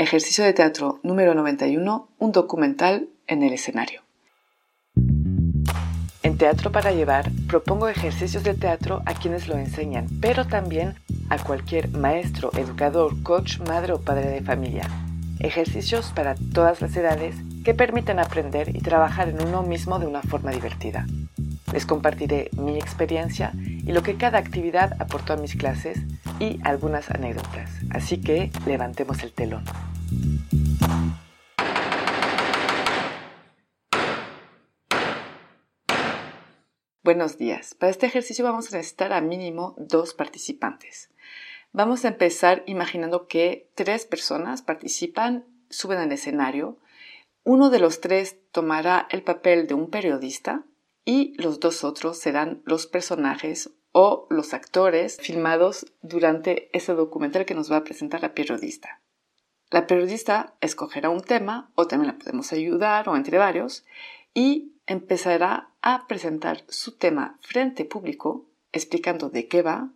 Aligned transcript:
Ejercicio 0.00 0.44
de 0.44 0.54
teatro 0.54 0.98
número 1.02 1.34
91, 1.34 2.08
un 2.18 2.32
documental 2.32 3.10
en 3.26 3.42
el 3.42 3.52
escenario. 3.52 4.00
En 6.22 6.38
Teatro 6.38 6.72
para 6.72 6.92
Llevar 6.92 7.30
propongo 7.46 7.86
ejercicios 7.86 8.42
de 8.42 8.54
teatro 8.54 9.02
a 9.04 9.12
quienes 9.12 9.46
lo 9.46 9.58
enseñan, 9.58 10.06
pero 10.22 10.46
también 10.46 10.94
a 11.28 11.36
cualquier 11.36 11.90
maestro, 11.90 12.50
educador, 12.54 13.22
coach, 13.22 13.58
madre 13.68 13.92
o 13.92 14.00
padre 14.00 14.30
de 14.30 14.40
familia. 14.40 14.88
Ejercicios 15.38 16.12
para 16.14 16.34
todas 16.54 16.80
las 16.80 16.96
edades 16.96 17.36
que 17.62 17.74
permiten 17.74 18.20
aprender 18.20 18.74
y 18.74 18.80
trabajar 18.80 19.28
en 19.28 19.46
uno 19.46 19.62
mismo 19.62 19.98
de 19.98 20.06
una 20.06 20.22
forma 20.22 20.50
divertida. 20.50 21.04
Les 21.74 21.84
compartiré 21.84 22.48
mi 22.56 22.78
experiencia 22.78 23.52
y 23.54 23.92
lo 23.92 24.02
que 24.02 24.16
cada 24.16 24.38
actividad 24.38 24.96
aportó 24.98 25.34
a 25.34 25.36
mis 25.36 25.56
clases 25.56 25.98
y 26.40 26.58
algunas 26.64 27.10
anécdotas. 27.10 27.70
Así 27.90 28.20
que 28.20 28.50
levantemos 28.66 29.22
el 29.22 29.32
telón. 29.32 29.64
Buenos 37.02 37.38
días. 37.38 37.74
Para 37.74 37.90
este 37.90 38.06
ejercicio 38.06 38.44
vamos 38.44 38.72
a 38.72 38.76
necesitar 38.76 39.12
a 39.12 39.20
mínimo 39.20 39.74
dos 39.78 40.14
participantes. 40.14 41.10
Vamos 41.72 42.04
a 42.04 42.08
empezar 42.08 42.62
imaginando 42.66 43.26
que 43.26 43.70
tres 43.74 44.04
personas 44.04 44.62
participan, 44.62 45.44
suben 45.70 45.98
al 45.98 46.12
escenario. 46.12 46.78
Uno 47.44 47.70
de 47.70 47.78
los 47.78 48.00
tres 48.00 48.36
tomará 48.50 49.06
el 49.10 49.22
papel 49.22 49.66
de 49.66 49.74
un 49.74 49.88
periodista 49.88 50.64
y 51.04 51.34
los 51.40 51.60
dos 51.60 51.84
otros 51.84 52.18
serán 52.18 52.62
los 52.64 52.86
personajes 52.86 53.70
o 53.92 54.26
los 54.30 54.54
actores 54.54 55.18
filmados 55.20 55.86
durante 56.02 56.70
ese 56.76 56.94
documental 56.94 57.44
que 57.44 57.54
nos 57.54 57.70
va 57.70 57.78
a 57.78 57.84
presentar 57.84 58.22
la 58.22 58.34
periodista. 58.34 59.00
La 59.70 59.86
periodista 59.86 60.54
escogerá 60.60 61.10
un 61.10 61.22
tema 61.22 61.70
o 61.74 61.86
también 61.86 62.12
la 62.12 62.18
podemos 62.18 62.52
ayudar 62.52 63.08
o 63.08 63.16
entre 63.16 63.38
varios 63.38 63.84
y 64.34 64.72
empezará 64.86 65.70
a 65.82 66.06
presentar 66.08 66.64
su 66.68 66.96
tema 66.96 67.38
frente 67.40 67.84
público 67.84 68.46
explicando 68.72 69.30
de 69.30 69.48
qué 69.48 69.62
va 69.62 69.90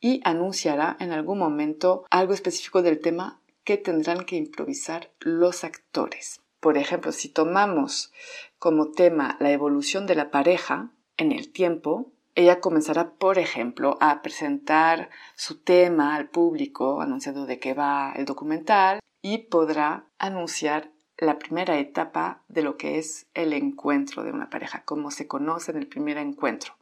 y 0.00 0.20
anunciará 0.24 0.96
en 1.00 1.12
algún 1.12 1.38
momento 1.38 2.04
algo 2.10 2.32
específico 2.32 2.82
del 2.82 3.00
tema 3.00 3.40
que 3.64 3.76
tendrán 3.76 4.24
que 4.24 4.36
improvisar 4.36 5.10
los 5.20 5.64
actores. 5.64 6.40
Por 6.60 6.76
ejemplo, 6.76 7.12
si 7.12 7.28
tomamos 7.28 8.12
como 8.58 8.90
tema 8.92 9.36
la 9.40 9.50
evolución 9.50 10.06
de 10.06 10.14
la 10.14 10.30
pareja 10.30 10.90
en 11.16 11.32
el 11.32 11.50
tiempo, 11.50 12.12
ella 12.38 12.60
comenzará, 12.60 13.14
por 13.14 13.36
ejemplo, 13.36 13.98
a 14.00 14.22
presentar 14.22 15.10
su 15.34 15.58
tema 15.58 16.14
al 16.14 16.28
público, 16.28 17.00
anunciando 17.00 17.46
de 17.46 17.58
qué 17.58 17.74
va 17.74 18.12
el 18.14 18.26
documental, 18.26 19.00
y 19.20 19.38
podrá 19.38 20.04
anunciar 20.18 20.92
la 21.16 21.40
primera 21.40 21.80
etapa 21.80 22.44
de 22.46 22.62
lo 22.62 22.76
que 22.76 22.98
es 22.98 23.26
el 23.34 23.52
encuentro 23.54 24.22
de 24.22 24.30
una 24.30 24.50
pareja, 24.50 24.84
cómo 24.84 25.10
se 25.10 25.26
conoce 25.26 25.72
en 25.72 25.78
el 25.78 25.88
primer 25.88 26.16
encuentro. 26.16 26.74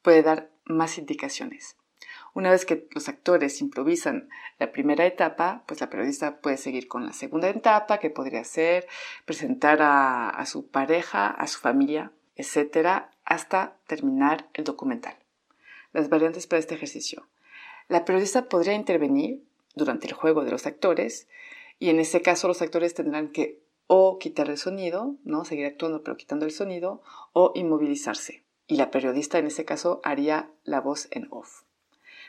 Puede 0.00 0.22
dar 0.22 0.50
más 0.64 0.96
indicaciones. 0.96 1.76
Una 2.32 2.50
vez 2.50 2.64
que 2.64 2.88
los 2.92 3.10
actores 3.10 3.60
improvisan 3.60 4.30
la 4.58 4.72
primera 4.72 5.04
etapa, 5.04 5.64
pues 5.66 5.82
la 5.82 5.90
periodista 5.90 6.40
puede 6.40 6.56
seguir 6.56 6.88
con 6.88 7.04
la 7.04 7.12
segunda 7.12 7.50
etapa, 7.50 7.98
que 7.98 8.08
podría 8.08 8.42
ser 8.44 8.86
presentar 9.26 9.80
a, 9.82 10.42
su 10.46 10.66
pareja, 10.66 11.26
a 11.28 11.46
su 11.46 11.60
familia, 11.60 12.10
etcétera, 12.36 13.10
hasta 13.24 13.76
terminar 13.86 14.48
el 14.54 14.64
documental. 14.64 15.16
Las 15.92 16.08
variantes 16.08 16.46
para 16.46 16.60
este 16.60 16.74
ejercicio. 16.74 17.26
La 17.88 18.04
periodista 18.04 18.48
podría 18.48 18.74
intervenir 18.74 19.42
durante 19.74 20.06
el 20.06 20.12
juego 20.14 20.44
de 20.44 20.50
los 20.50 20.66
actores 20.66 21.28
y 21.78 21.90
en 21.90 22.00
ese 22.00 22.22
caso 22.22 22.48
los 22.48 22.62
actores 22.62 22.94
tendrán 22.94 23.28
que 23.28 23.60
o 23.86 24.18
quitar 24.18 24.48
el 24.48 24.58
sonido, 24.58 25.16
¿no? 25.24 25.44
Seguir 25.44 25.66
actuando 25.66 26.02
pero 26.02 26.16
quitando 26.16 26.46
el 26.46 26.52
sonido, 26.52 27.02
o 27.32 27.52
inmovilizarse. 27.54 28.42
Y 28.66 28.76
la 28.76 28.90
periodista 28.90 29.38
en 29.38 29.46
ese 29.46 29.64
caso 29.64 30.00
haría 30.04 30.50
la 30.64 30.80
voz 30.80 31.08
en 31.10 31.28
off. 31.30 31.62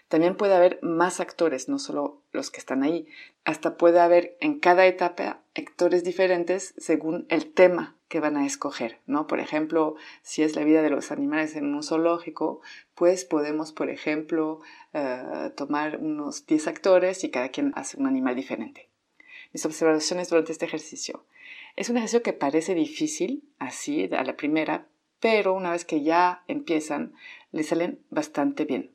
También 0.10 0.36
puede 0.36 0.54
haber 0.54 0.80
más 0.84 1.20
actores, 1.20 1.70
no 1.70 1.80
solo 1.80 2.22
los 2.32 2.52
que 2.52 2.60
están 2.60 2.84
ahí. 2.84 3.08
Hasta 3.44 3.78
puede 3.78 4.00
haber 4.00 4.38
en 4.40 4.60
cada 4.60 4.86
etapa 4.86 5.42
actores 5.56 6.04
diferentes 6.04 6.76
según 6.78 7.26
el 7.30 7.52
tema 7.52 7.95
que 8.08 8.20
van 8.20 8.38
a 8.38 8.46
escoger, 8.46 9.00
¿no? 9.08 9.28
Por 9.28 9.40
ejemplo, 9.40 9.96
si 10.22 10.44
es 10.44 10.56
la 10.56 10.64
vida 10.64 10.82
de 10.82 10.90
los 10.90 11.12
animales 11.12 11.56
en 11.56 11.74
un 11.74 11.84
zoológico, 11.84 12.62
pues 12.94 13.26
podemos, 13.26 13.72
por 13.72 13.90
ejemplo, 13.90 14.62
eh, 14.94 15.52
tomar 15.56 15.98
unos 15.98 16.46
10 16.46 16.68
actores 16.68 17.24
y 17.24 17.32
cada 17.32 17.50
quien 17.50 17.72
hace 17.76 17.98
un 17.98 18.08
animal 18.08 18.36
diferente. 18.36 18.90
Mis 19.54 19.66
observaciones 19.66 20.30
durante 20.30 20.52
este 20.52 20.66
ejercicio. 20.66 21.26
Es 21.76 21.90
un 21.90 21.98
ejercicio 21.98 22.24
que 22.24 22.34
parece 22.34 22.76
difícil, 22.76 23.44
así, 23.60 24.10
a 24.14 24.24
la 24.24 24.38
primera, 24.38 24.88
pero 25.20 25.54
una 25.54 25.72
vez 25.72 25.86
que 25.86 26.04
ya 26.04 26.44
empiezan, 26.48 27.14
le 27.52 27.64
salen 27.64 28.00
bastante 28.10 28.66
bien. 28.66 28.92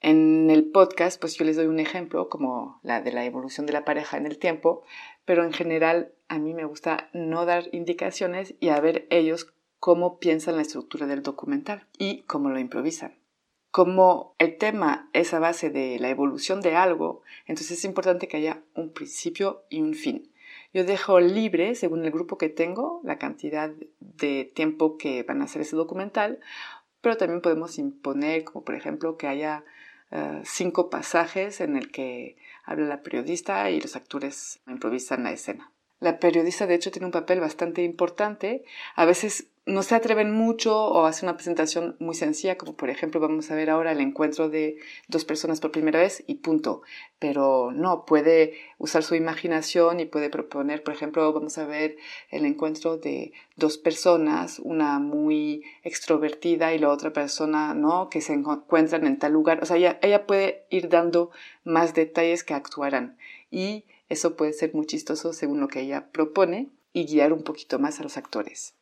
En 0.00 0.48
el 0.50 0.70
podcast, 0.70 1.20
pues 1.20 1.36
yo 1.36 1.44
les 1.44 1.56
doy 1.56 1.66
un 1.66 1.80
ejemplo 1.80 2.28
como 2.28 2.78
la 2.84 3.00
de 3.00 3.10
la 3.10 3.24
evolución 3.24 3.66
de 3.66 3.72
la 3.72 3.84
pareja 3.84 4.16
en 4.16 4.26
el 4.26 4.38
tiempo, 4.38 4.84
pero 5.28 5.44
en 5.44 5.52
general 5.52 6.10
a 6.28 6.38
mí 6.38 6.54
me 6.54 6.64
gusta 6.64 7.10
no 7.12 7.44
dar 7.44 7.64
indicaciones 7.72 8.54
y 8.60 8.70
a 8.70 8.80
ver 8.80 9.06
ellos 9.10 9.52
cómo 9.78 10.18
piensan 10.18 10.56
la 10.56 10.62
estructura 10.62 11.06
del 11.06 11.22
documental 11.22 11.86
y 11.98 12.22
cómo 12.22 12.48
lo 12.48 12.58
improvisan. 12.58 13.18
Como 13.70 14.34
el 14.38 14.56
tema 14.56 15.10
es 15.12 15.34
a 15.34 15.38
base 15.38 15.68
de 15.68 15.98
la 15.98 16.08
evolución 16.08 16.62
de 16.62 16.76
algo, 16.76 17.20
entonces 17.44 17.76
es 17.76 17.84
importante 17.84 18.26
que 18.26 18.38
haya 18.38 18.62
un 18.74 18.90
principio 18.94 19.64
y 19.68 19.82
un 19.82 19.92
fin. 19.92 20.32
Yo 20.72 20.84
dejo 20.84 21.20
libre, 21.20 21.74
según 21.74 22.06
el 22.06 22.10
grupo 22.10 22.38
que 22.38 22.48
tengo, 22.48 23.02
la 23.04 23.18
cantidad 23.18 23.70
de 24.00 24.50
tiempo 24.54 24.96
que 24.96 25.24
van 25.24 25.42
a 25.42 25.44
hacer 25.44 25.60
ese 25.60 25.76
documental, 25.76 26.40
pero 27.02 27.18
también 27.18 27.42
podemos 27.42 27.78
imponer, 27.78 28.44
como 28.44 28.64
por 28.64 28.76
ejemplo, 28.76 29.18
que 29.18 29.26
haya 29.26 29.62
eh, 30.10 30.40
cinco 30.44 30.88
pasajes 30.88 31.60
en 31.60 31.76
el 31.76 31.90
que 31.90 32.38
habla 32.68 32.86
la 32.86 33.02
periodista 33.02 33.70
y 33.70 33.80
los 33.80 33.96
actores 33.96 34.60
improvisan 34.66 35.24
la 35.24 35.32
escena. 35.32 35.72
La 36.00 36.18
periodista, 36.20 36.66
de 36.66 36.74
hecho, 36.74 36.90
tiene 36.90 37.06
un 37.06 37.12
papel 37.12 37.40
bastante 37.40 37.82
importante. 37.82 38.62
A 38.94 39.06
veces 39.06 39.48
no 39.68 39.82
se 39.82 39.94
atreven 39.94 40.32
mucho 40.32 40.74
o 40.74 41.04
hacen 41.04 41.28
una 41.28 41.36
presentación 41.36 41.94
muy 41.98 42.14
sencilla, 42.14 42.56
como 42.56 42.74
por 42.74 42.88
ejemplo 42.88 43.20
vamos 43.20 43.50
a 43.50 43.54
ver 43.54 43.68
ahora 43.68 43.92
el 43.92 44.00
encuentro 44.00 44.48
de 44.48 44.78
dos 45.08 45.26
personas 45.26 45.60
por 45.60 45.72
primera 45.72 46.00
vez 46.00 46.24
y 46.26 46.36
punto. 46.36 46.82
Pero 47.18 47.70
no, 47.72 48.06
puede 48.06 48.54
usar 48.78 49.02
su 49.02 49.14
imaginación 49.14 50.00
y 50.00 50.06
puede 50.06 50.30
proponer, 50.30 50.82
por 50.82 50.94
ejemplo, 50.94 51.32
vamos 51.32 51.58
a 51.58 51.66
ver 51.66 51.96
el 52.30 52.46
encuentro 52.46 52.96
de 52.96 53.32
dos 53.56 53.76
personas, 53.76 54.58
una 54.58 54.98
muy 55.00 55.64
extrovertida 55.82 56.72
y 56.72 56.78
la 56.78 56.88
otra 56.88 57.12
persona, 57.12 57.74
¿no? 57.74 58.08
Que 58.08 58.22
se 58.22 58.32
encuentran 58.32 59.06
en 59.06 59.18
tal 59.18 59.32
lugar. 59.32 59.60
O 59.62 59.66
sea, 59.66 59.76
ella, 59.76 59.98
ella 60.00 60.26
puede 60.26 60.64
ir 60.70 60.88
dando 60.88 61.30
más 61.64 61.92
detalles 61.92 62.42
que 62.42 62.54
actuarán. 62.54 63.18
Y 63.50 63.84
eso 64.08 64.34
puede 64.34 64.54
ser 64.54 64.74
muy 64.74 64.86
chistoso 64.86 65.34
según 65.34 65.60
lo 65.60 65.68
que 65.68 65.80
ella 65.80 66.08
propone 66.10 66.70
y 66.94 67.04
guiar 67.04 67.34
un 67.34 67.42
poquito 67.42 67.78
más 67.78 68.00
a 68.00 68.02
los 68.02 68.16
actores. 68.16 68.77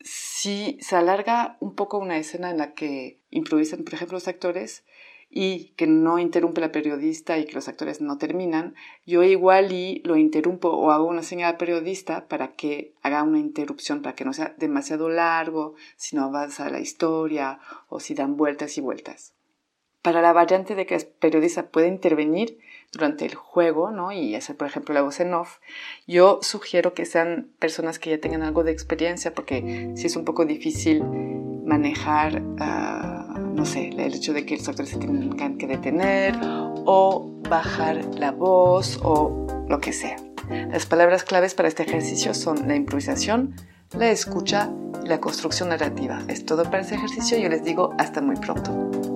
Si 0.00 0.78
se 0.80 0.96
alarga 0.96 1.56
un 1.60 1.74
poco 1.74 1.98
una 1.98 2.18
escena 2.18 2.50
en 2.50 2.58
la 2.58 2.74
que 2.74 3.20
improvisan, 3.30 3.84
por 3.84 3.94
ejemplo, 3.94 4.16
los 4.16 4.28
actores 4.28 4.84
y 5.28 5.74
que 5.76 5.86
no 5.86 6.18
interrumpe 6.18 6.60
la 6.60 6.72
periodista 6.72 7.38
y 7.38 7.46
que 7.46 7.54
los 7.54 7.68
actores 7.68 8.00
no 8.00 8.16
terminan, 8.18 8.74
yo 9.04 9.22
igual 9.22 9.72
y 9.72 10.00
lo 10.04 10.16
interrumpo 10.16 10.68
o 10.68 10.92
hago 10.92 11.06
una 11.06 11.22
señal 11.22 11.52
al 11.52 11.56
periodista 11.56 12.28
para 12.28 12.52
que 12.52 12.94
haga 13.02 13.22
una 13.22 13.38
interrupción, 13.38 14.02
para 14.02 14.14
que 14.14 14.24
no 14.24 14.32
sea 14.32 14.54
demasiado 14.56 15.08
largo, 15.08 15.74
si 15.96 16.16
no 16.16 16.24
avanza 16.24 16.70
la 16.70 16.80
historia 16.80 17.58
o 17.88 18.00
si 18.00 18.14
dan 18.14 18.36
vueltas 18.36 18.78
y 18.78 18.80
vueltas. 18.80 19.34
Para 20.02 20.22
la 20.22 20.32
variante 20.32 20.76
de 20.76 20.86
que 20.86 20.94
el 20.94 21.06
periodista 21.06 21.70
puede 21.70 21.88
intervenir 21.88 22.58
durante 22.92 23.24
el 23.26 23.34
juego 23.34 23.90
¿no? 23.90 24.12
y 24.12 24.34
hacer, 24.34 24.56
por 24.56 24.66
ejemplo, 24.66 24.94
la 24.94 25.02
voz 25.02 25.20
en 25.20 25.34
off, 25.34 25.58
yo 26.06 26.38
sugiero 26.42 26.94
que 26.94 27.04
sean 27.04 27.48
personas 27.58 27.98
que 27.98 28.10
ya 28.10 28.20
tengan 28.20 28.42
algo 28.42 28.64
de 28.64 28.72
experiencia 28.72 29.34
porque 29.34 29.92
si 29.96 30.06
es 30.06 30.16
un 30.16 30.24
poco 30.24 30.44
difícil 30.44 31.02
manejar, 31.64 32.42
ah, 32.60 33.38
no 33.38 33.64
sé, 33.64 33.88
el 33.88 34.14
hecho 34.14 34.32
de 34.32 34.46
que 34.46 34.56
los 34.56 34.68
actores 34.68 34.90
se 34.90 34.98
tengan 34.98 35.58
que 35.58 35.66
detener 35.66 36.36
o 36.42 37.40
bajar 37.48 38.04
la 38.14 38.30
voz 38.30 38.98
o 39.02 39.46
lo 39.68 39.80
que 39.80 39.92
sea. 39.92 40.16
Las 40.48 40.86
palabras 40.86 41.24
claves 41.24 41.54
para 41.54 41.68
este 41.68 41.82
ejercicio 41.82 42.32
son 42.34 42.68
la 42.68 42.76
improvisación, 42.76 43.56
la 43.96 44.10
escucha 44.10 44.70
y 45.04 45.08
la 45.08 45.18
construcción 45.18 45.70
narrativa. 45.70 46.22
Es 46.28 46.46
todo 46.46 46.64
para 46.64 46.80
este 46.80 46.94
ejercicio. 46.94 47.38
Yo 47.38 47.48
les 47.48 47.64
digo 47.64 47.94
hasta 47.98 48.20
muy 48.20 48.36
pronto. 48.36 49.15